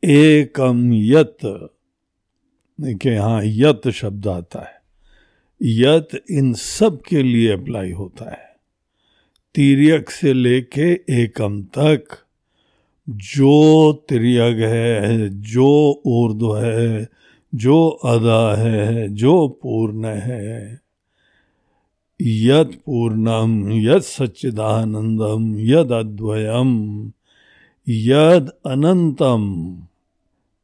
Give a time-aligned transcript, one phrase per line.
[0.04, 1.38] एकम यत,
[2.80, 4.74] देखिए यहाँ यत शब्द आता है।
[5.62, 8.56] यत इन सब के लिए अप्लाई होता है।
[9.54, 12.04] तिरक से लेके एकम तक,
[13.10, 17.08] जो तिरक है, जो ऊर्ध्व है,
[17.54, 20.80] जो अदा है, जो पूर्ण है,
[22.22, 27.12] यत पूर्णम यद सच्चिदानंदम, यद अद्वयम,
[27.88, 29.74] यद अनंतम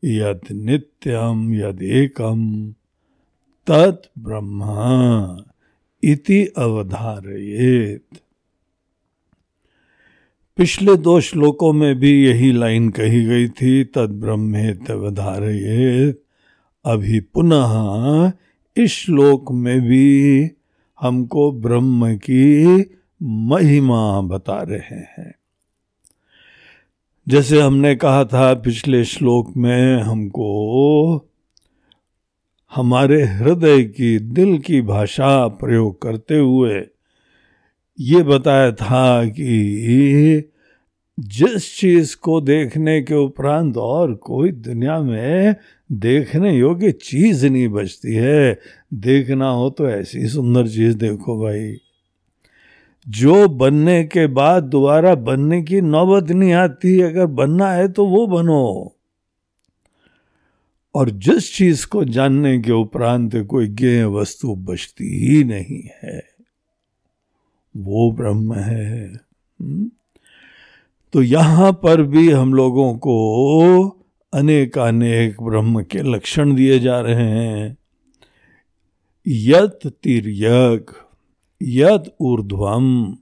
[0.05, 2.73] यद नित्यम यद एकम
[3.67, 5.37] तत् ब्रह्मा
[6.05, 8.05] इति अवधारयेत।
[10.57, 16.23] पिछले दो श्लोकों में भी यही लाइन कही गई थी, तद ब्रह्मेत अवधारयेत।
[16.85, 18.33] अभी पुनः
[18.77, 20.51] इस श्लोक में भी
[21.01, 22.65] हमको ब्रह्म की
[23.23, 25.35] महिमा बता रहे हैं।
[27.27, 31.29] जैसे हमने कहा था पिछले श्लोक में, हमको
[32.73, 36.83] हमारे हृदय की दिल की भाषा प्रयोग करते हुए
[37.99, 40.51] ये बताया था कि
[41.19, 45.55] जिस चीज़ को देखने के उपरांत और कोई दुनिया में
[45.93, 48.59] देखने योग्य चीज़ नहीं बचती है,
[48.95, 51.77] देखना हो तो ऐसी सुंदर चीज़ देखो भाई।
[53.09, 58.27] जो बनने के बाद दोबारा बनने की नौबत नहीं आती, अगर बनना है तो वो
[58.27, 58.97] बनो।
[60.95, 66.25] और जिस चीज़ को जानने के उपरांत कोई ज्ञ वस्तु बचती ही नहीं है,
[67.77, 69.15] वो ब्रह्म है।
[69.61, 69.91] हम्म?
[71.13, 77.31] तो यहाँ पर भी हम लोगों को अनेक अनेक ब्रह्म के लक्षण दिए जा रहे
[77.31, 77.77] हैं।
[79.27, 81.04] यत तिरयक
[81.63, 83.17] यद ऊर्ध्वम।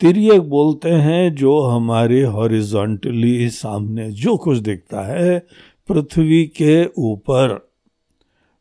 [0.00, 5.46] तिरक बोलते हैं, जो हमारे हॉरिजॉन्टली सामने जो कुछ दिखता है,
[5.88, 7.72] पृथ्वी के ऊपर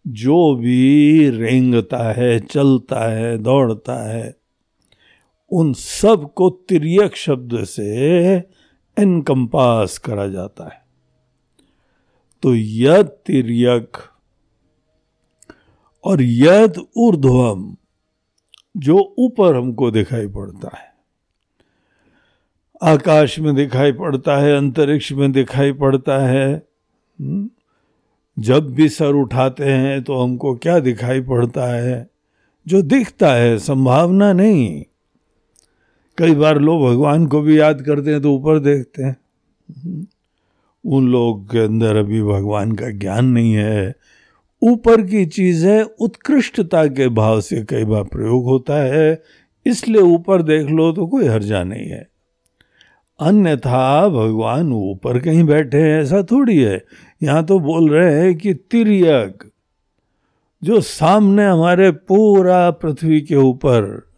[0.07, 4.35] जो भी रेंगता है, चलता है, दौड़ता है,
[5.51, 7.87] उन सबको तिरक शब्द से
[8.99, 10.81] एनकम्पास करा जाता है।
[12.43, 14.10] तो यद तिरक
[16.03, 17.75] और यद ऊर्ध्वम,
[18.77, 20.91] जो ऊपर हमको दिखाई पड़ता है।
[22.83, 26.67] आकाश में दिखाई पड़ता है, अंतरिक्ष में दिखाई पड़ता है।
[27.21, 27.49] हम्म?
[28.39, 32.09] जब भी सर उठाते हैं तो हमको क्या दिखाई पड़ता है?
[32.67, 34.83] जो दिखता है, संभावना नहीं।
[36.17, 39.17] कई बार लोग भगवान को भी याद करते हैं तो ऊपर देखते हैं।
[39.71, 40.05] हम्म?
[40.85, 43.95] उन लोग के अंदर अभी भगवान का ज्ञान नहीं है।
[44.61, 49.23] ऊपर की चीज़ें उत्कृष्टता के भाव से कई बार प्रयोग होता है।
[49.65, 52.09] इसलिए ऊपर देख लो तो कोई हर्जा नहीं है।
[53.19, 56.85] अन्यथा भगवान ऊपर कहीं बैठे हैं, ऐसा थोड़ी है।
[57.23, 59.51] यहाँ तो बोल रहे हैं कि तिरक
[60.63, 64.09] जो सामने हमारे पूरा पृथ्वी के ऊपर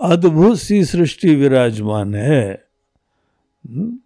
[0.00, 2.64] अद्भुत सी सृष्टि विराजमान है।
[3.68, 3.98] हम्म?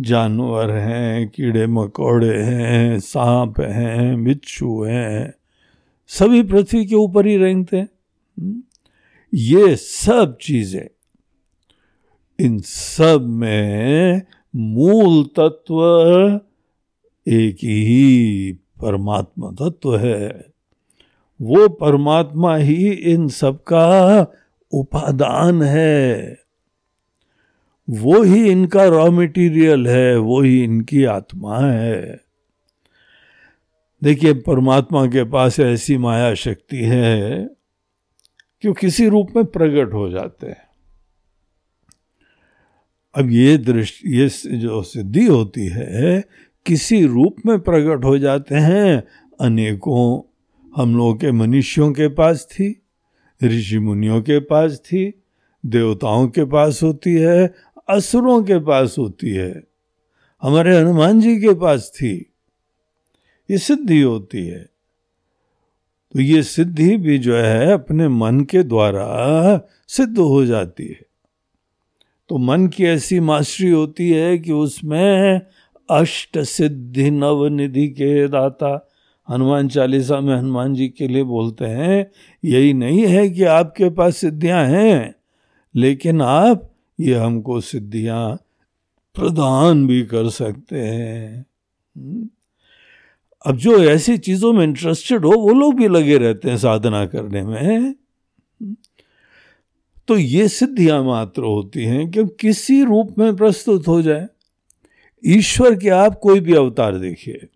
[0.00, 5.34] जानवर हैं, कीड़े मकोड़े हैं, सांप हैं, बिच्छू हैं,
[6.06, 7.88] सभी पृथ्वी के ऊपर ही रेंगते हैं।
[8.38, 8.62] हम्म?
[9.34, 10.86] ये सब चीज़ें,
[12.40, 14.22] इन सब में
[14.56, 15.80] मूल तत्व
[17.28, 20.46] एक ही परमात्मा तत्व है।
[21.42, 24.26] वो परमात्मा ही इन सब का
[24.72, 26.39] उपादान है।
[27.90, 32.20] वो ही इनका रॉ मटेरियल है, वो ही इनकी आत्मा है।
[34.02, 37.50] देखिए, परमात्मा के पास ऐसी माया शक्ति है
[38.62, 40.70] कि वो किसी रूप में प्रकट हो जाते हैं।
[43.14, 44.28] अब ये दृष्टि, ये
[44.58, 46.24] जो सिद्धि होती है,
[46.66, 49.04] किसी रूप में प्रकट हो जाते हैं।
[49.40, 50.22] अनेकों
[50.76, 52.82] हम लोगों के मनुष्यों के पास थी,
[53.44, 55.22] ऋषि मुनियों के पास थी,
[55.66, 57.54] देवताओं के पास होती है
[57.90, 59.62] असुरों के पास होती है,
[60.42, 62.14] हमारे हनुमान जी के पास थी,
[63.48, 64.68] ये सिद्धि होती है।
[66.14, 71.00] तो ये सिद्धि भी जो है, अपने मन के द्वारा सिद्ध हो जाती है।
[72.30, 75.40] तो मन की ऐसी मास्टरी होती है कि उसमें
[75.90, 78.88] अष्ट सिद्धि नव निधि के दाता,
[79.28, 82.10] हनुमान चालीसा में हनुमान जी के लिए बोलते हैं,
[82.44, 85.14] यही नहीं है कि आपके पास सिद्धियाँ हैं,
[85.74, 86.69] लेकिन आप
[87.00, 88.36] ये हमको सिद्धियाँ
[89.14, 91.46] प्रदान भी कर सकते हैं।
[91.96, 92.28] हम्म।
[93.46, 97.42] अब जो ऐसी चीज़ों में इंटरेस्टेड हो, वो लोग भी लगे रहते हैं साधना करने
[97.42, 97.94] में।
[100.08, 104.28] तो ये सिद्धियाँ मात्र होती हैं कि किसी रूप में प्रस्तुत हो जाए।
[105.26, 107.46] ईश्वर के आप कोई भी अवतार देखिए।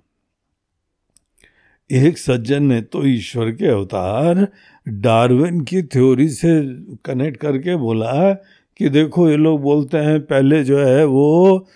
[1.92, 4.48] एक सज्जन ने तो ईश्वर के अवतार
[4.88, 8.42] डार्विन की थ्योरी से कनेक्ट करके बोला
[8.78, 11.66] कि देखो ये लोग बोलते हैं, पहले जो है वो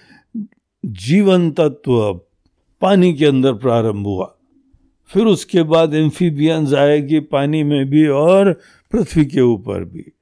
[0.87, 2.21] जीवन तत्व
[2.81, 4.35] पानी के अंदर प्रारंभ हुआ।
[5.07, 8.53] फिर उसके बाद एम्फीबियंस आएगी पानी में भी और
[8.93, 10.13] पृथ्वी के ऊपर भी।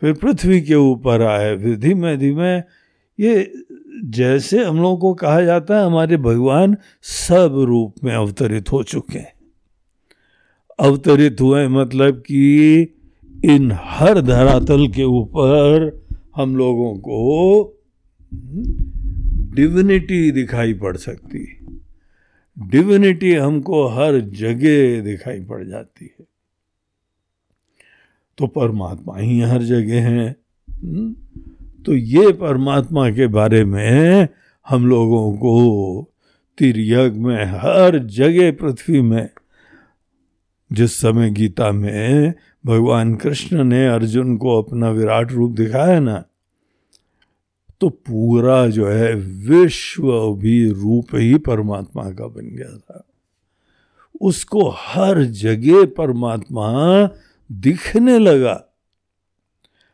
[0.00, 2.56] फिर पृथ्वी के ऊपर आए, फिर धीमे धीमे
[3.20, 3.52] ये
[4.04, 9.18] जैसे हम लोगों को कहा जाता है, हमारे भगवान सब रूप में अवतरित हो चुके
[9.18, 9.32] हैं।
[10.80, 12.80] अवतरित हुए मतलब कि
[13.44, 16.01] इन हर धरातल के ऊपर
[16.36, 17.64] हम लोगों को
[19.54, 21.62] डिविनिटी दिखाई पड़ सकती है।
[22.68, 26.26] डिविनिटी हमको हर जगह दिखाई पड़ जाती है।
[28.38, 30.36] तो परमात्मा ही हर जगह है।
[30.70, 31.16] हम्म?
[31.86, 34.28] तो ये परमात्मा के बारे में
[34.68, 36.02] हम लोगों को
[36.58, 39.28] तिरयग में, हर जगह पृथ्वी में,
[40.72, 42.34] जिस समय गीता में
[42.66, 46.24] भगवान कृष्ण ने अर्जुन को अपना विराट रूप दिखाया ना
[47.80, 53.04] तो पूरा जो है विश्व भी रूप ही परमात्मा का बन गया था।
[54.20, 56.68] उसको हर जगह परमात्मा
[57.52, 58.64] दिखने लगा।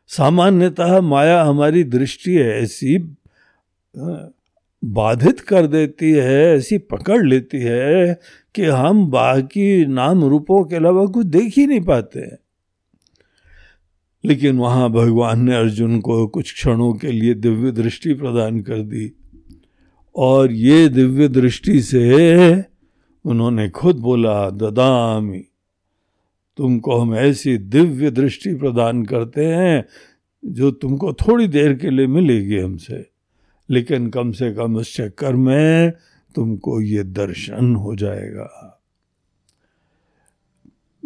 [0.06, 2.99] सामान्यतः माया हमारी दृष्टि ऐसी
[4.85, 8.20] बाधित कर देती है, ऐसी पकड़ लेती है
[8.55, 12.38] कि हम बाकी नाम रूपों के अलावा कुछ देख ही नहीं पाते। हैं
[14.25, 19.12] लेकिन वहाँ भगवान ने अर्जुन को कुछ क्षणों के लिए दिव्य दृष्टि प्रदान कर दी।
[20.17, 22.65] और ये दिव्य दृष्टि से
[23.25, 25.44] उन्होंने खुद बोला, ददामी,
[26.56, 29.85] तुमको हम ऐसी दिव्य दृष्टि प्रदान करते हैं,
[30.44, 33.06] जो तुमको थोड़ी देर के लिए मिलेगी हमसे।
[33.70, 35.93] लेकिन कम से कम उस चक्कर में
[36.35, 38.78] तुमको ये दर्शन हो जाएगा।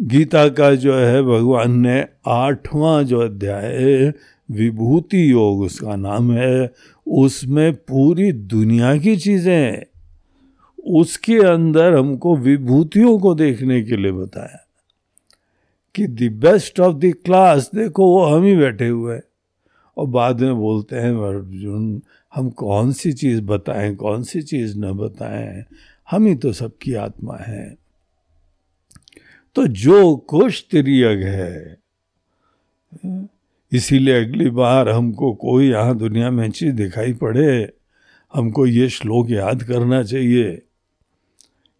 [0.03, 4.13] गीता का जो है भगवान ने आठवां जो अध्याय
[4.51, 6.73] विभूति योग उसका नाम है,
[7.07, 9.83] उसमें पूरी दुनिया की चीज़ें
[10.85, 14.67] उसके अंदर हमको विभूतियों को देखने के लिए बताया
[15.95, 19.23] कि the best of the class देखो वो हम ही बैठे हुए हैं।
[19.97, 22.01] और बाद में बोलते हैं, अर्जुन,
[22.35, 25.63] हम कौन सी चीज़ बताएँ, कौन सी चीज़ न बताएँ?
[26.11, 27.82] हम ही तो सबकी आत्मा है।
[29.55, 31.77] तो जो कुछ तिरियग है,
[33.71, 37.73] इसीलिए अगली बार हमको कोई यहाँ दुनिया में चीज़ दिखाई पड़े,
[38.33, 40.61] हमको ये श्लोक याद करना चाहिए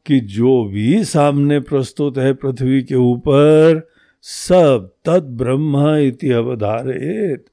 [0.06, 3.90] कि जो भी सामने प्रस्तुत है पृथ्वी के ऊपर,
[4.22, 7.46] सब तत् ब्रह्म इति अवधारित।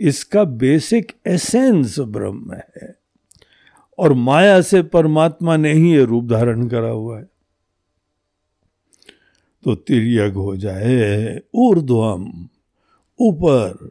[0.00, 2.96] इसका बेसिक एसेंस ब्रह्म है।
[3.98, 7.35] और माया से परमात्मा ने ही ये रूप धारण करा हुआ है।
[9.66, 12.48] तो तिरयग हो जाए, ऊर्ध्वम,
[13.20, 13.90] ऊपर,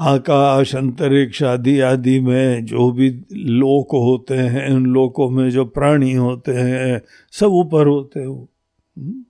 [0.00, 6.12] आकाश, अंतरिक्ष आदि आदि में जो भी लोक होते हैं, उन लोकों में जो प्राणी
[6.12, 8.48] होते हैं, सब ऊपर होते हैं।
[8.98, 9.24] हम्म?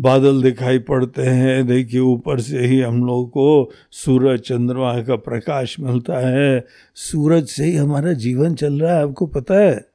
[0.00, 5.80] बादल दिखाई पड़ते हैं, देखिए ऊपर से ही हम लोग को सूरज, चंद्रमा का प्रकाश
[5.80, 9.94] मिलता है। सूरज से ही हमारा जीवन चल रहा है, आपको पता है?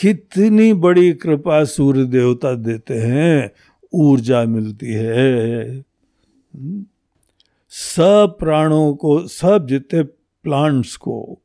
[0.00, 3.50] कितनी बड़ी कृपा सूर्य देवता देते हैं।
[3.92, 5.84] ऊर्जा मिलती है।
[7.68, 10.02] सब प्राणों को, सब जितने
[10.42, 11.42] प्लांट्स को,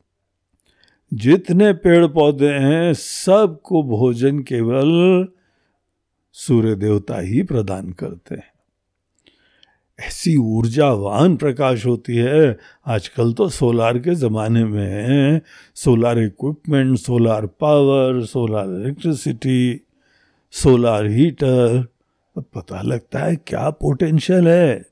[1.14, 5.28] जितने पेड़ पौधे हैं, सबको भोजन केवल
[6.34, 8.54] सूर्य देवता ही प्रदान करते हैं।
[10.00, 15.42] ऐसी ऊर्जावान प्रकाश होती है। आजकल तो सोलार के ज़माने में
[15.76, 19.82] solar equipment solar power solar electricity
[20.52, 21.93] solar heater
[22.36, 24.86] पता लगता है क्या पोटेंशियल है।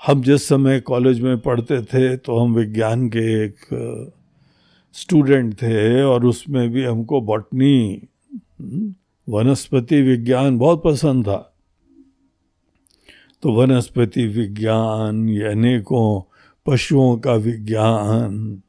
[0.00, 3.56] हम जिस समय कॉलेज में पढ़ते थे तो हम विज्ञान के एक
[4.94, 8.94] स्टूडेंट थे और उसमें भी हमको बॉटनी हम्म,
[9.28, 11.54] वनस्पति विज्ञान बहुत पसंद था।
[13.42, 16.22] तो वनस्पति विज्ञान ये अनेकों
[16.66, 18.62] पशुओं का विज्ञान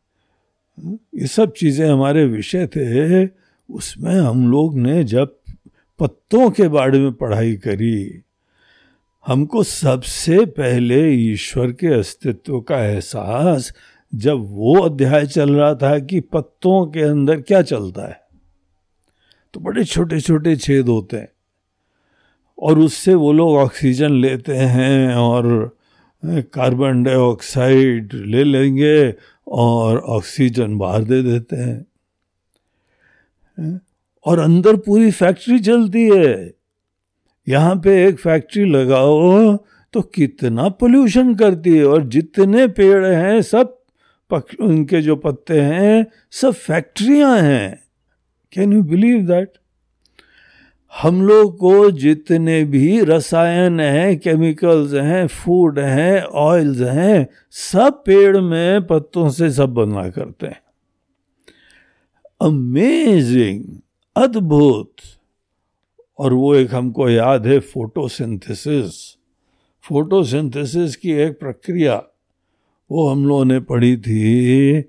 [0.78, 3.26] हम्म, ये सब चीज़ें हमारे विषय थे।
[3.70, 5.39] उसमें हम लोग ने जब
[6.00, 8.22] पत्तों के बारे में पढ़ाई करी।
[9.28, 13.74] हमको सबसे पहले ईश्वर के अस्तित्व का एहसास
[14.16, 18.22] जब वो अध्याय चल रहा था कि पत्तों के अंदर क्या चलता है।
[19.54, 21.30] तो बड़े छोटे छोटे छेद होते हैं।
[22.60, 25.78] और उससे वो लोग ऑक्सीजन लेते हैं और
[26.26, 29.14] कार्बन डाइऑक्साइड ले लेंगे
[29.48, 31.86] और ऑक्सीजन बाहर दे देते हैं।
[34.26, 36.54] और अंदर पूरी फैक्ट्री चलती है।
[37.48, 39.56] यहाँ पे एक फैक्ट्री लगाओ
[39.94, 43.78] तो कितना पोल्यूशन करती है और जितने पेड़ हैं, सब
[44.32, 47.80] पक्ष उनके जो पत्ते हैं, सब फैक्ट्रियाँ हैं।
[48.54, 49.52] कैन यू बिलीव दैट
[50.94, 58.38] हम लोग को जितने भी रसायन हैं केमिकल्स हैं फ़ूड हैं ऑयल्स हैं, सब पेड़
[58.38, 60.62] में पत्तों से सब बना करते हैं।
[62.42, 63.64] अमेजिंग
[64.20, 64.96] अद्भुत।
[66.18, 69.18] और वो एक हमको याद है, फोटोसिंथेसिस।
[69.82, 72.04] फोटोसिंथेसिस की एक प्रक्रिया
[72.92, 74.82] वो हम लोगों ने पढ़ी थी,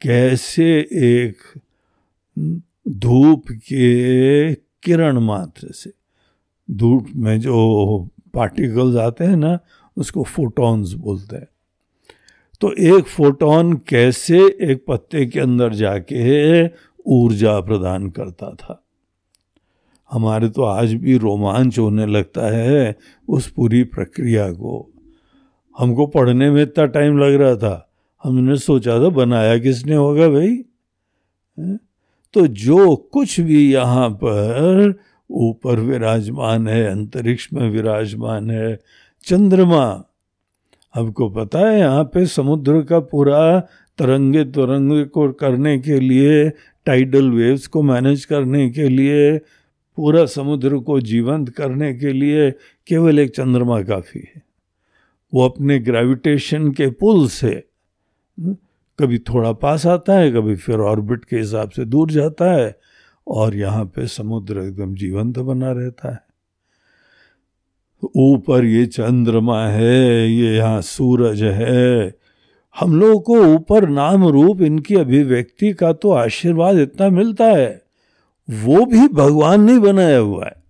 [0.00, 1.60] कैसे एक
[2.88, 5.90] धूप के किरण मात्र से,
[6.70, 9.58] धूप में जो पार्टिकल्स आते हैं ना,
[9.96, 11.48] उसको फोटॉन्स बोलते हैं।
[12.60, 16.66] तो एक फोटोन कैसे एक पत्ते के अंदर जाके
[17.06, 18.80] ऊर्जा प्रदान करता था।
[20.12, 22.96] हमारे तो आज भी रोमांच होने लगता है
[23.28, 24.90] उस पूरी प्रक्रिया को।
[25.78, 27.90] हमको पढ़ने में इतना टाइम लग रहा था।
[28.24, 30.56] हमने सोचा था बनाया किसने होगा भाई?
[32.34, 34.94] तो जो कुछ भी यहाँ पर
[35.30, 38.78] ऊपर विराजमान है, अंतरिक्ष में विराजमान है,
[39.24, 40.04] चंद्रमा
[40.94, 43.60] हमको पता है यहाँ पे समुद्र का पूरा
[43.98, 46.52] तरंगे तरंगे को करने के लिए
[46.86, 49.38] टाइडल वेव्स को मैनेज करने के लिए
[49.98, 52.50] पूरा समुद्र को जीवंत करने के लिए
[52.86, 54.42] केवल एक चंद्रमा काफ़ी है।
[55.32, 58.56] वो अपने ग्रेविटेशन के पुल से हम्म,
[58.98, 62.76] कभी थोड़ा पास आता है कभी फिर ऑर्बिट के हिसाब से दूर जाता है
[63.26, 66.22] और यहाँ पे समुद्र एकदम जीवंत बना रहता है।
[68.16, 72.14] ऊपर ये चंद्रमा है ये यहाँ सूरज है
[72.80, 77.82] हम लोगों को ऊपर नाम रूप इनकी अभिव्यक्ति का तो आशीर्वाद इतना मिलता है।
[78.50, 80.64] वो भी भगवान ने बनाया हुआ है।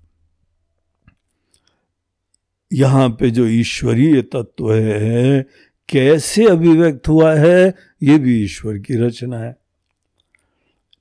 [2.72, 5.46] यहाँ पे जो ईश्वरीय तत्व है,
[5.88, 9.56] कैसे अभिव्यक्त हुआ है, ये भी ईश्वर की रचना है।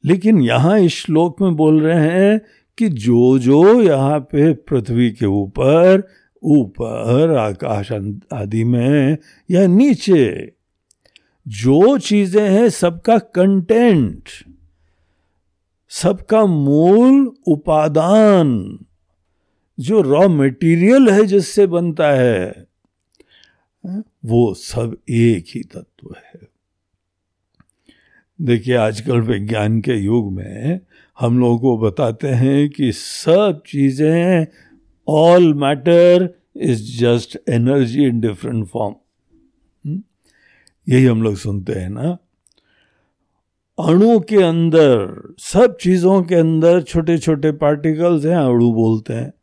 [0.05, 2.41] लेकिन यहाँ इस श्लोक में बोल रहे हैं
[2.77, 6.09] कि जो जो यहाँ पे पृथ्वी के ऊपर
[6.43, 7.91] ऊपर, आकाश
[8.33, 9.17] आदि में,
[9.51, 10.51] या नीचे
[11.47, 14.29] जो चीज़ें हैं सबका कंटेंट,
[15.89, 18.79] सबका मूल उपादान,
[19.79, 22.65] जो रॉ मटेरियल है जिससे बनता है,
[24.25, 26.39] वो सब एक ही तत्व है।
[28.41, 30.79] देखिए, आजकल विज्ञान के युग में
[31.19, 34.47] हम लोगों को बताते हैं कि सब चीज़ें
[35.07, 38.95] all matter is just energy in different form
[40.89, 42.17] यही हम लोग सुनते हैं ना।
[43.79, 49.33] अणु के अंदर, सब चीज़ों के अंदर छोटे छोटे पार्टिकल्स हैं, अणु बोलते हैं।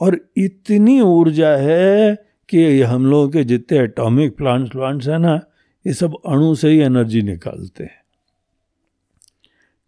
[0.00, 2.14] और इतनी ऊर्जा है
[2.48, 5.40] कि हम लोगों के जितने एटॉमिक प्लांट्स प्लांट्स हैं ना,
[5.86, 8.04] ये सब अणु से ही एनर्जी निकालते हैं।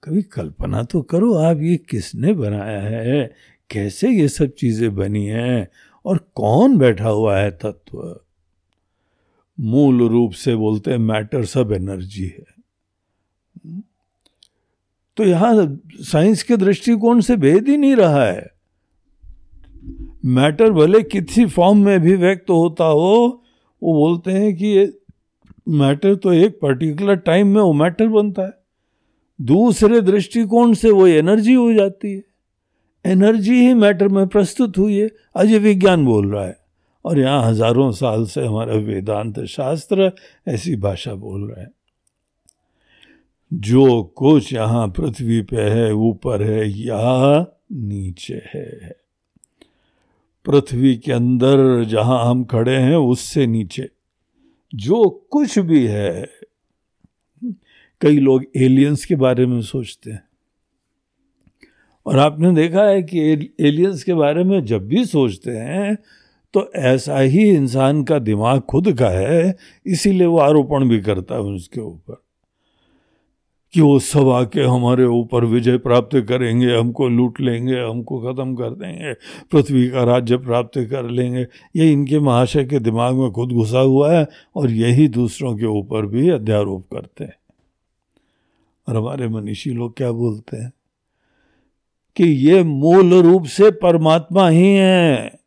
[0.04, 3.34] कभी कल्पना तो करो, आप ये किसने बनाया है?
[3.70, 5.68] कैसे ये सब चीज़ें बनी हैं?
[6.04, 8.20] और कौन बैठा हुआ है तत्व?
[9.60, 12.44] मूल रूप से बोलते हैं मैटर सब एनर्जी है।
[15.16, 18.50] तो यहाँ साइंस के दृष्टिकोण से भेद ही नहीं रहा है।
[20.24, 23.42] मैटर भले किसी फॉर्म में भी व्यक्त होता हो,
[23.82, 24.98] वो बोलते हैं कि ये
[25.68, 28.58] मैटर तो एक पर्टिकुलर टाइम में वो मैटर बनता है।
[29.40, 32.24] दूसरे दृष्टिकोण से वो एनर्जी हो जाती है।
[33.06, 36.65] एनर्जी ही मैटर में प्रस्तुत हुई है। अजय विज्ञान बोल रहा है।
[37.06, 40.12] और यहाँ हज़ारों साल से हमारा वेदांत शास्त्र
[40.48, 41.70] ऐसी भाषा बोल रहा है।
[43.54, 48.96] जो कुछ यहाँ पृथ्वी पे है, ऊपर है या नीचे है।
[50.46, 53.88] पृथ्वी के अंदर जहाँ हम खड़े हैं, उससे नीचे।
[54.74, 56.28] जो कुछ भी है।
[58.00, 60.22] कई लोग एलियंस के बारे में सोचते हैं।
[62.06, 63.20] और आपने देखा है कि
[63.60, 65.98] एलियंस के बारे में जब भी सोचते हैं
[66.56, 71.40] तो ऐसा ही इंसान का दिमाग खुद का है, इसीलिए वो आरोपण भी करता है
[71.40, 72.22] उसके ऊपर
[73.74, 78.70] कि वो सब आके हमारे ऊपर विजय प्राप्त करेंगे, हमको लूट लेंगे, हमको ख़त्म कर
[78.70, 79.14] देंगे,
[79.52, 81.46] पृथ्वी का राज्य प्राप्त कर लेंगे।
[81.76, 86.06] ये इनके महाशय के दिमाग में खुद घुसा हुआ है और यही दूसरों के ऊपर
[86.06, 87.36] भी अध्यारोप करते हैं।
[88.88, 90.72] और हमारे मनीषी लोग क्या बोलते हैं?
[92.16, 95.45] कि ये मूल रूप से परमात्मा ही है।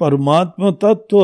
[0.00, 1.18] परमात्मा तत्व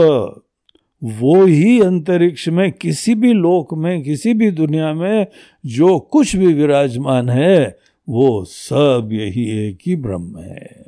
[1.04, 5.26] वो ही अंतरिक्ष में, किसी भी लोक में, किसी भी दुनिया में
[5.66, 7.78] जो कुछ भी विराजमान है,
[8.08, 10.86] वो सब यही एक ही ब्रह्म है।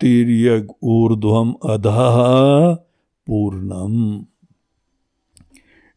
[0.00, 2.74] तीर्यग ऊर्ध्वम अधा
[3.26, 4.26] पूर्णम।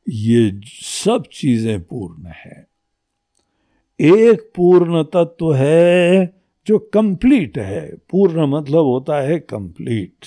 [0.10, 2.68] ये सब चीज़ें पूर्ण है।
[4.00, 6.34] एक पूर्ण तत्व है
[6.68, 10.26] जो कंप्लीट है पूर्ण मतलब होता है कंप्लीट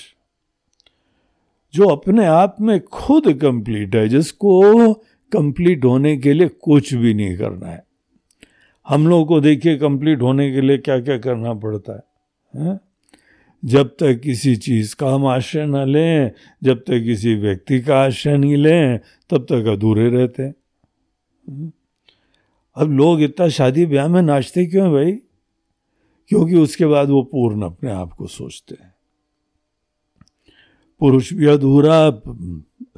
[1.73, 4.93] जो अपने आप में खुद कंप्लीट है जिसको
[5.31, 7.83] कंप्लीट होने के लिए कुछ भी नहीं करना है।
[8.89, 12.03] हम लोगों को देखिए कंप्लीट होने के लिए क्या क्या करना पड़ता है,
[12.65, 12.79] है?
[13.65, 16.31] जब तक किसी चीज़ का हम आश्रय न लें
[16.63, 18.99] जब तक किसी व्यक्ति का आश्रय नहीं लें
[19.29, 20.55] तब तक अधूरे रहते हैं।
[22.75, 25.19] अब लोग इतना शादी ब्याह में नाचते क्यों भाई?
[26.29, 28.93] क्योंकि उसके बाद वो पूर्ण अपने आप को सोचते हैं।
[30.99, 32.21] पुरुष भी अधूरा,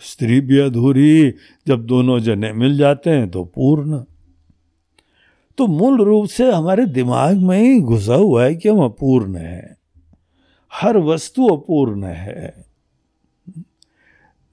[0.01, 1.33] स्त्री भी अधूरी,
[1.67, 4.03] जब दोनों जने मिल जाते हैं तो पूर्ण।
[5.57, 9.77] तो मूल रूप से हमारे दिमाग में ही घुसा हुआ है कि हम अपूर्ण हैं।
[10.73, 12.65] हर वस्तु अपूर्ण है।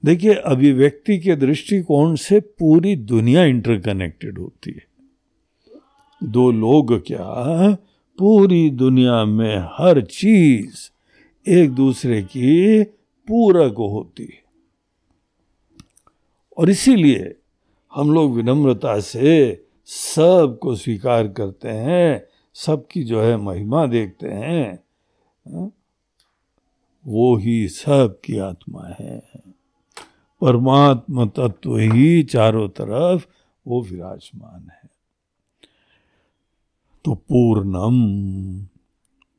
[0.05, 4.87] देखिए, अभिव्यक्ति के दृष्टिकोण से पूरी दुनिया इंटरकनेक्टेड होती है।
[6.23, 7.77] दो लोग क्या
[8.19, 10.75] पूरी दुनिया में हर चीज़
[11.49, 12.83] एक दूसरे की
[13.27, 14.43] पूरक होती है
[16.57, 17.35] और इसीलिए
[17.95, 24.83] हम लोग विनम्रता से सबको स्वीकार करते हैं, सबकी जो है महिमा देखते हैं
[25.47, 25.71] हाँ?
[27.07, 29.29] वो ही सब की आत्मा है
[30.41, 33.25] परमात्मा तत्व ही चारों तरफ़
[33.67, 34.78] वो विराजमान है
[37.09, 37.95] तो पूर्णम।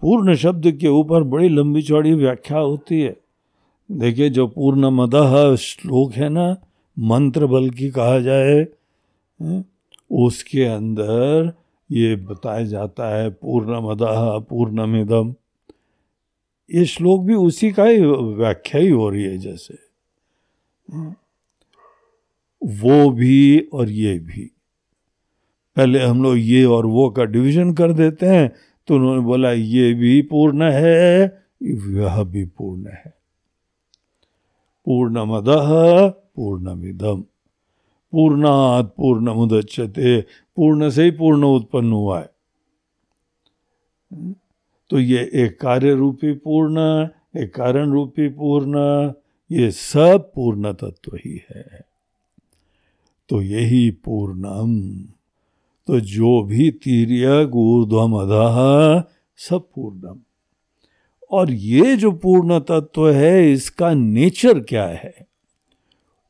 [0.02, 3.16] पूर्ण शब्द के ऊपर बड़ी लंबी चौड़ी व्याख्या होती है।
[3.90, 6.56] देखिए, जो पूर्ण मदह श्लोक है ना,
[6.98, 8.66] मंत्र बल की कहा जाए
[10.10, 11.52] उसके अंदर
[11.90, 15.34] ये बताया जाता है पूर्ण मदह पूर्णमिदम
[16.70, 18.00] ये श्लोक भी उसी का ही
[18.34, 19.74] व्याख्या ही हो रही है जैसे।
[22.62, 24.50] वो भी और ये भी।
[25.80, 28.48] पहले हम लोग ये और वो का डिवीज़न कर देते हैं
[28.88, 31.24] तो उन्होंने बोला, ये भी पूर्ण है
[31.62, 33.12] वह भी पूर्ण है।
[34.86, 35.44] पूर्णमद
[36.36, 37.22] पूर्णमिदम।
[38.12, 40.20] पूर्णात पूर्ण मुदच्यते
[40.56, 42.28] पूर्ण से ही पूर्ण उत्पन्न हुआ है।
[44.90, 46.78] तो ये एक कार्य रूपी पूर्ण,
[47.36, 48.76] एक कारण रूपी पूर्ण,
[49.50, 51.64] ये सब पूर्ण तत्व ही है।
[53.28, 54.76] तो यही पूर्णम।
[55.90, 58.56] तो जो भी तीर्य ऊर्धम अधः,
[59.38, 60.18] सब पूर्णम।
[61.30, 65.14] और ये जो पूर्ण तत्व है, इसका नेचर क्या है?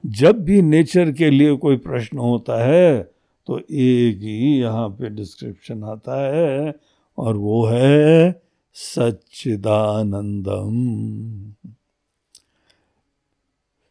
[0.05, 3.03] जब भी नेचर के लिए कोई प्रश्न होता है
[3.49, 6.75] तो एक ही यहाँ पे डिस्क्रिप्शन आता है,
[7.19, 8.43] और वो है
[8.77, 10.75] सच्चिदानंदम।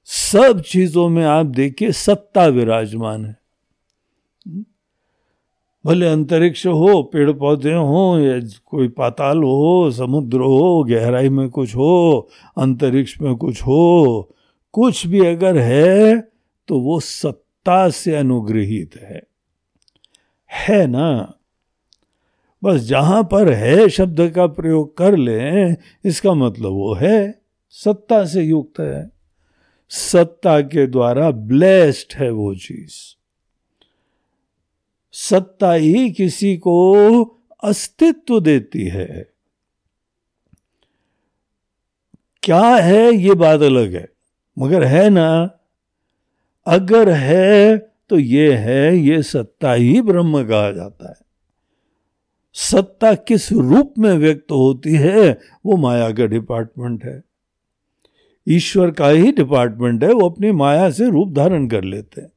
[0.06, 3.39] सब चीज़ों में आप देखिए, सत्ता विराजमान है।
[5.86, 11.76] भले अंतरिक्ष हो पेड़ पौधे हो या कोई पाताल हो, समुद्र हो, गहराई में कुछ
[11.76, 14.30] हो, अंतरिक्ष में कुछ हो,
[14.72, 16.30] कुछ भी अगर है
[16.68, 19.24] तो वो सत्ता से अनुग्रहित है।
[20.52, 21.34] है ना?
[22.64, 28.42] बस जहाँ पर है, शब्द का प्रयोग कर लें, इसका मतलब वो है, सत्ता से
[28.42, 29.12] युक्त है।
[29.90, 33.19] सत्ता के द्वारा ब्लेस्ड है वो चीज़।
[35.12, 37.24] सत्ता ही किसी को
[37.64, 39.30] अस्तित्व देती है।
[42.44, 44.10] क्या है ये बात अलग है?
[44.60, 45.50] मगर है ना,
[46.66, 47.78] अगर है
[48.10, 51.16] तो ये है, ये सत्ता ही ब्रह्म कहा जाता है।
[52.54, 57.24] सत्ता किस रूप में व्यक्त होती है, वो माया का डिपार्टमेंट है।
[58.48, 62.32] ईश्वर का ही डिपार्टमेंट है, वो अपनी माया से रूप धारण कर लेते हैं।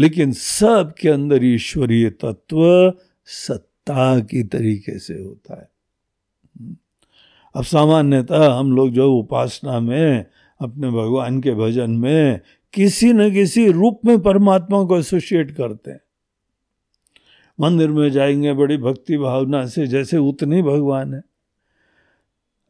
[0.00, 2.92] लेकिन सब के अंदर ईश्वरीय तत्व
[3.24, 5.70] सत्ता की तरीके से होता है।
[7.56, 10.26] अब सामान्यतः हम लोग जो उपासना में,
[10.60, 12.40] अपने भगवान के भजन में
[12.72, 16.00] किसी न किसी रूप में परमात्मा को एसोसिएट करते हैं।
[17.60, 21.22] मंदिर में जाएँगे, बड़ी भक्ति भावना से, जैसे उतने भगवान है।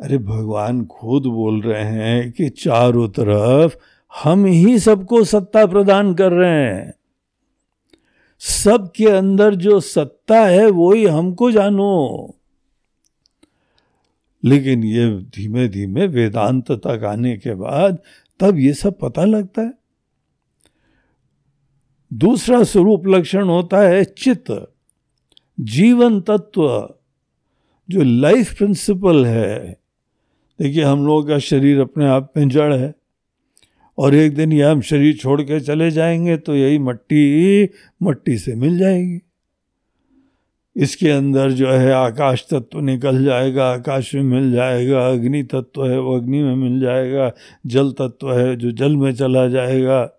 [0.00, 3.76] अरे, भगवान खुद बोल रहे हैं कि चारों तरफ़
[4.24, 6.99] हम ही सबको सत्ता प्रदान कर रहे हैं।
[8.40, 12.35] सबके अंदर जो सत्ता है वो ही हमको जानो।
[14.44, 17.98] लेकिन ये धीमे धीमे वेदांत तक आने के बाद
[18.40, 19.74] तब ये सब पता लगता है।
[22.12, 24.72] दूसरा स्वरूप लक्षण होता है चित्त।
[25.61, 26.94] जीवन तत्व,
[27.90, 29.81] जो लाइफ प्रिंसिपल है।
[30.59, 32.94] देखिए, हम लोगों का शरीर अपने आप में जड़ है।
[34.00, 37.68] और एक दिन यह हम शरीर छोड़ के चले जाएँगे तो यही मट्टी
[38.02, 39.20] मट्टी से मिल जाएगी।
[40.76, 46.00] इसके अंदर जो है आकाश तत्व निकल जाएगा, आकाश में मिल जाएगा, अग्नि तत्व है
[46.00, 47.32] वो अग्नि में मिल जाएगा,
[47.66, 50.10] जल तत्व है जो जल में चला जाएगा,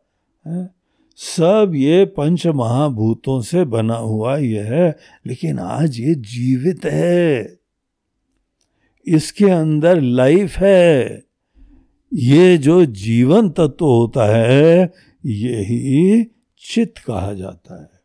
[0.47, 0.69] है?
[1.17, 7.59] सब ये पंच महाभूतों से बना हुआ ये है, लेकिन आज ये जीवित है।
[9.07, 11.23] इसके अंदर लाइफ है।
[12.13, 14.93] ये जो जीवन तत्व होता है,
[15.25, 16.23] यही
[16.57, 18.01] चित कहा जाता है।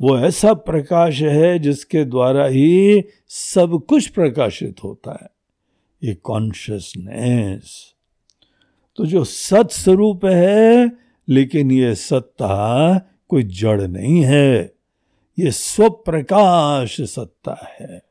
[0.00, 5.30] वो ऐसा प्रकाश है जिसके द्वारा ही सब कुछ प्रकाशित होता है।
[6.08, 7.92] ये कॉन्शियसनेस
[8.96, 10.92] तो जो सत स्वरूप है,
[11.28, 14.74] लेकिन ये सत्ता कोई जड़ नहीं है।
[15.38, 18.02] ये स्वप्रकाश सत्ता है।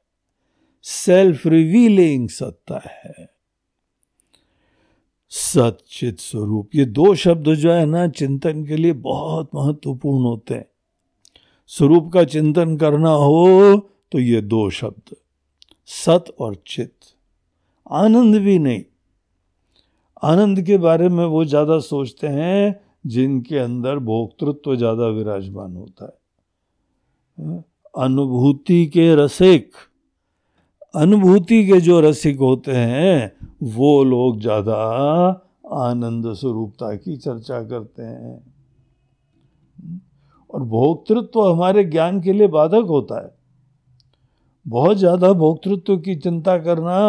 [0.83, 3.34] सेल्फ रिवीलिंग सत्ता है।
[5.31, 10.65] सचित स्वरूप। ये दो शब्द जो है ना, चिंतन के लिए बहुत महत्वपूर्ण होते हैं।
[11.69, 13.77] स्वरूप का चिंतन करना हो
[14.11, 15.15] तो ये दो शब्द,
[15.89, 16.93] सत और चित।
[17.93, 18.83] आनंद भी नहीं।
[20.23, 27.63] आनंद के बारे में वो ज़्यादा सोचते हैं जिनके अंदर भोक्तृत्व ज़्यादा विराजमान होता है।
[27.95, 29.71] अनुभूति के रसिक,
[30.93, 33.31] अनुभूति के जो रसिक होते हैं
[33.65, 34.75] वो लोग ज़्यादा
[35.75, 38.43] आनंद स्वरूपता की चर्चा करते हैं।
[40.49, 43.33] और भोक्तृत्व हमारे ज्ञान के लिए बाधक होता है।
[44.65, 46.99] बहुत ज़्यादा भोक्तृत्व की चिंता करना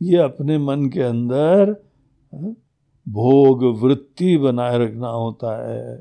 [0.00, 1.70] ये अपने मन के अंदर
[2.32, 2.54] हाँ,
[3.06, 5.96] भोग वृत्ति बनाए रखना होता है।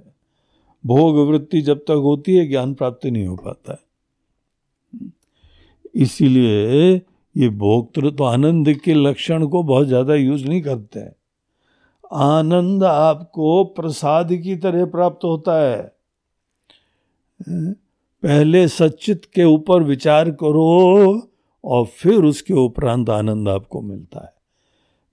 [0.83, 5.11] भोग वृत्ति जब तक होती है ज्ञान प्राप्ति नहीं हो पाता है।
[5.95, 7.01] इसीलिए
[7.35, 11.15] ये भोक्तृ तो आनंद के लक्षण को बहुत ज़्यादा यूज़ नहीं करते हैं।
[12.13, 15.95] आनंद आपको प्रसाद की तरह प्राप्त होता है।
[18.23, 21.21] पहले सचित के ऊपर विचार करो
[21.63, 24.33] और फिर उसके उपरांत आनंद आपको मिलता है।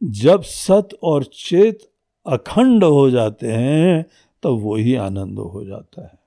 [0.02, 1.78] जब सत और चेत
[2.26, 4.02] अखंड हो जाते हैं,
[4.42, 6.18] तब वही आनंद हो जाता है।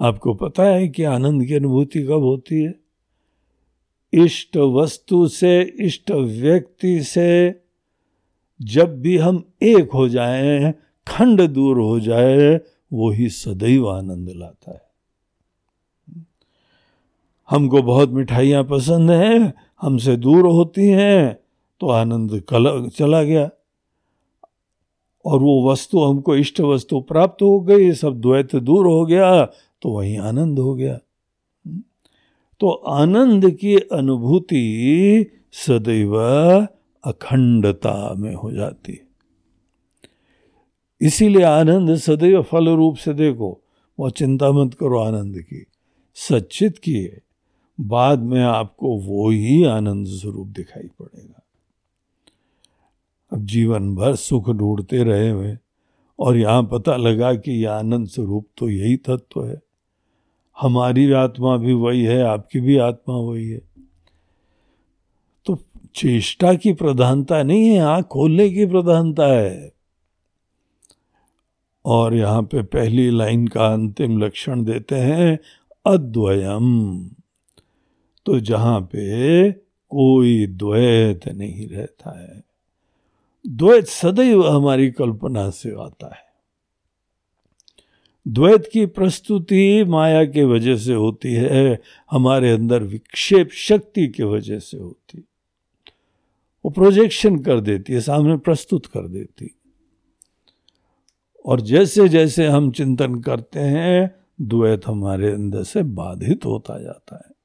[0.00, 2.85] आपको पता है कि आनंद की अनुभूति कब होती है?
[4.16, 7.60] इष्ट वस्तु से, इष्ट व्यक्ति से
[8.60, 10.72] जब भी हम एक हो जाएँ,
[11.06, 12.60] खंड दूर हो जाए,
[12.92, 14.84] वो ही सदैव आनंद लाता है।
[17.48, 21.38] हमको बहुत मिठाइयाँ पसंद हैं, हमसे दूर होती हैं
[21.80, 23.50] तो आनंद कल, चला गया।
[25.24, 29.44] और वो वस्तु, हमको इष्ट वस्तु प्राप्त हो गई, सब द्वैत दूर हो गया
[29.82, 30.98] तो वही आनंद हो गया।
[32.60, 36.16] तो आनंद की अनुभूति सदैव
[37.04, 39.06] अखंडता में हो जाती है।
[41.00, 43.62] इसीलिए आनंद सदैव फल रूप से देखो,
[44.00, 45.66] वह चिंता मत करो आनंद की।
[46.14, 47.20] सचित किए,
[47.80, 51.42] बाद में आपको वो ही आनंद स्वरूप दिखाई पड़ेगा।
[53.32, 55.56] अब जीवन भर सुख ढूंढते रहे हुए,
[56.18, 59.65] और यहाँ पता लगा कि यह आनंद स्वरूप तो यही तत्व है।
[60.60, 63.60] हमारी आत्मा भी वही है, आपकी भी आत्मा वही है।
[65.46, 65.58] तो
[65.94, 69.72] चेष्टा की प्रधानता नहीं है, आँख खोलने की प्रधानता है।
[71.84, 75.38] और यहाँ पे पहली लाइन का अंतिम लक्षण देते हैं,
[75.86, 77.04] अद्वयम।
[78.26, 79.52] तो जहाँ पे
[79.88, 82.44] कोई द्वैत नहीं रहता है।
[83.48, 86.25] द्वैत सदैव हमारी कल्पना से आता है।
[88.28, 94.58] द्वैत की प्रस्तुति माया के वजह से होती है, हमारे अंदर विक्षेप शक्ति के वजह
[94.58, 95.24] से होती।
[96.64, 99.54] वो प्रोजेक्शन कर देती है, सामने प्रस्तुत कर देती।
[101.46, 107.36] और जैसे जैसे हम चिंतन करते हैं, द्वैत हमारे अंदर से बाधित होता जाता है।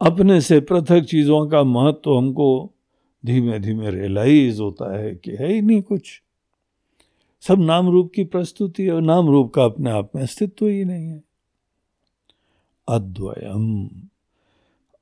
[0.00, 2.72] अपने से पृथक चीज़ों का महत्व तो हमको
[3.26, 6.22] धीमे धीमे रियलाइज़ होता है कि है ही नहीं कुछ।
[7.40, 11.06] सब नाम रूप की प्रस्तुति और नाम रूप का अपने आप में अस्तित्व ही नहीं
[11.06, 11.24] है।
[12.88, 13.90] अद्वयम।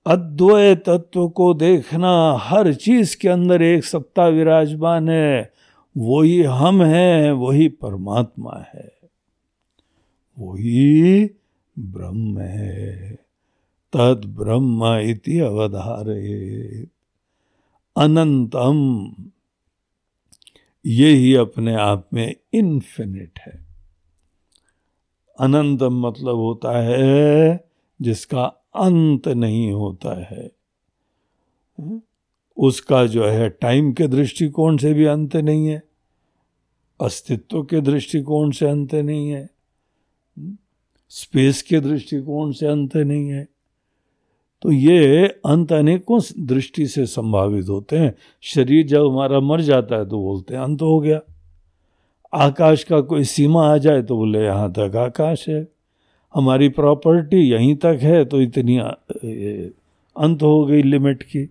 [0.06, 5.52] अद्वय तत्व को देखना हर चीज़ के अंदर एक सत्ता विराजमान है।
[5.96, 8.92] वही हम हैं, वही परमात्मा है।
[10.38, 11.24] वही
[11.78, 13.14] ब्रह्म है।
[13.92, 16.86] तद ब्रह्म इति अवधारे
[17.96, 19.06] अनंतम
[20.86, 23.66] ये ही अपने आप में इन्फिनिट है।
[25.40, 27.68] अनंतम मतलब होता है
[28.02, 28.44] जिसका
[28.74, 30.52] अंत नहीं होता है।
[32.56, 35.82] उसका जो है टाइम के दृष्टिकोण से भी अंत नहीं है।
[37.00, 39.50] अस्तित्व के दृष्टिकोण से अंत नहीं है।
[41.08, 43.53] स्पेस के दृष्टिकोण से अंत नहीं है।
[44.64, 50.08] तो ये अंत अनेकों दृष्टि से संभावित होते हैं। शरीर जब हमारा मर जाता है
[50.08, 51.20] तो बोलते हैं, अंत हो गया।
[52.34, 55.68] आकाश का कोई सीमा आ जाए तो बोले, यहाँ तक आकाश है।
[56.34, 61.50] हमारी प्रॉपर्टी यहीं तक है। तो इतनी अंत हो गई लिमिट की।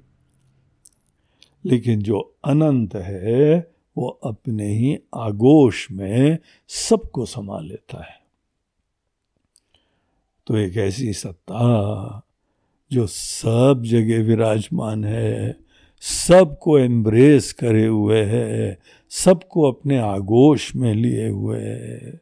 [1.66, 8.20] लेकिन जो अनंत है, वो अपने ही आगोश में सबको समा लेता है।
[10.48, 12.23] तो एक ऐसी सत्ता
[12.94, 15.58] जो सब जगह विराजमान है,
[16.02, 18.80] सबको एम्ब्रेस करे हुए है,
[19.10, 22.22] सबको अपने आगोश में लिए हुए है।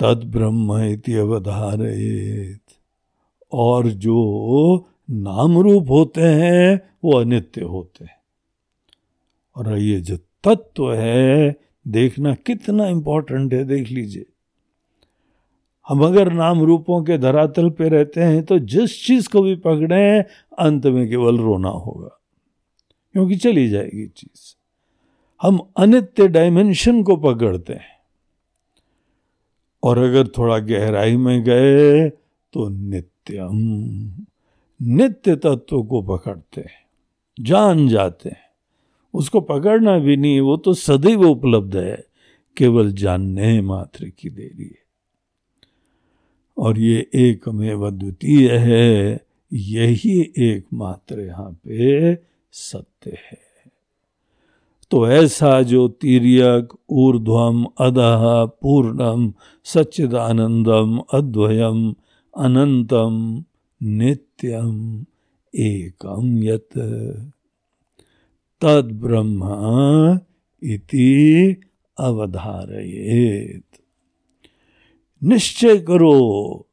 [0.00, 2.60] तद ब्रह्म अवधारित
[3.52, 8.22] और जो नाम रूप होते हैं, वो अनित्य होते हैं।
[9.56, 11.56] और ये जो तत्व है,
[11.88, 14.26] देखना कितना इंपॉर्टेंट है, देख लीजिए।
[15.88, 20.24] हम अगर नाम रूपों के धरातल पे रहते हैं तो जिस चीज़ को भी पकड़े,
[20.58, 22.20] अंत में केवल रोना होगा।
[23.12, 24.56] क्योंकि चली जाएगी चीज़।
[25.42, 27.94] हम अनित्य डायमेंशन को पकड़ते हैं।
[29.82, 32.08] और अगर थोड़ा गहराई में गए
[32.52, 33.50] तो नित्यम,
[34.82, 36.86] नित्य तत्व को पकड़ते हैं।
[37.40, 38.44] जान जाते हैं।
[39.14, 42.04] उसको पकड़ना भी नहीं, वो तो सदैव उपलब्ध है।
[42.56, 44.83] केवल जानने मात्र की देरी है।
[46.58, 49.20] और ये एक में द्वितीय है,
[49.52, 52.14] यही एकमात्र यहाँ पे
[52.52, 53.44] सत्य है।
[54.90, 59.32] तो ऐसा जो तीर्यक, ऊर्ध्वम अदह पूर्णम
[59.64, 61.94] सच्चिदानंदम अद्वयम
[62.38, 63.44] अनंतम
[63.82, 65.04] नित्यम,
[65.56, 66.68] एकम यत।
[68.60, 69.40] तद ब्रह्म
[70.62, 71.56] इति
[71.98, 73.83] अवधारयेत।
[75.24, 76.68] निश्चय करो।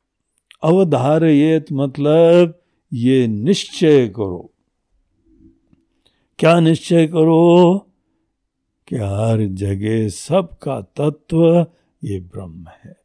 [0.64, 2.62] अवधारयेत मतलब
[2.94, 4.52] ये निश्चय करो।
[6.40, 7.78] क्या निश्चय करो?
[8.88, 11.68] कि हर जगह सबका तत्व
[12.04, 12.96] ये ब्रह्म है।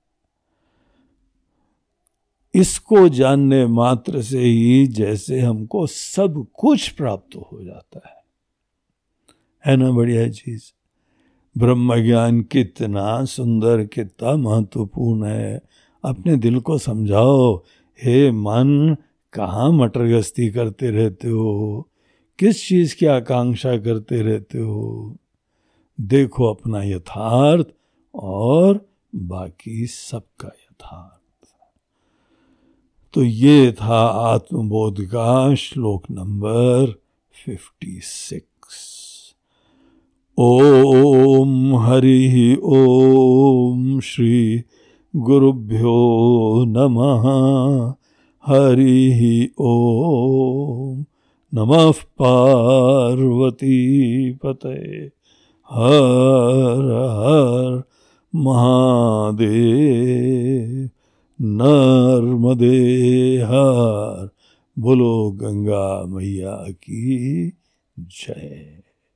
[2.54, 8.24] इसको जानने मात्र से ही जैसे हमको सब कुछ प्राप्त हो जाता है।
[9.66, 10.75] है ना, बढ़िया चीज़?
[11.58, 15.62] ब्रह्म ज्ञान कितना सुंदर, कितना महत्वपूर्ण है।
[16.04, 17.62] अपने दिल को समझाओ,
[18.02, 18.96] हे मन,
[19.32, 21.88] कहाँ मटर गस्ती करते रहते हो?
[22.38, 25.16] किस चीज़ की आकांक्षा करते रहते हो?
[26.00, 27.66] देखो अपना यथार्थ
[28.14, 31.48] और बाकी सबका यथार्थ।
[33.14, 37.00] तो ये था आत्मबोध का श्लोक number
[37.44, 38.55] fifty six.
[40.38, 44.62] Om Hari Om Shri
[45.16, 47.24] गुरुभ्यो नमः।
[48.46, 51.04] हरि ओम।
[51.54, 55.10] नमः पार्वती पते।
[55.70, 57.82] हर हर
[58.34, 60.90] महादेव।
[61.40, 64.30] नर्मदे हर।
[64.78, 67.52] बोलो गंगा मैया की
[67.98, 68.85] जय।